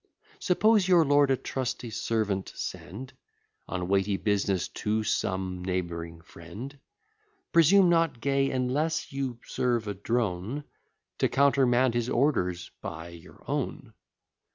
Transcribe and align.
Suppose 0.39 0.87
your 0.87 1.05
lord 1.05 1.29
a 1.29 1.37
trusty 1.37 1.91
servant 1.91 2.51
send 2.55 3.13
On 3.67 3.87
weighty 3.87 4.17
business 4.17 4.67
to 4.69 5.03
some 5.03 5.63
neighbouring 5.63 6.21
friend: 6.21 6.79
Presume 7.51 7.87
not, 7.89 8.19
Gay, 8.19 8.49
unless 8.49 9.13
you 9.13 9.37
serve 9.45 9.87
a 9.87 9.93
drone, 9.93 10.63
To 11.19 11.29
countermand 11.29 11.93
his 11.93 12.09
orders 12.09 12.71
by 12.81 13.09
your 13.09 13.43
own. 13.47 13.93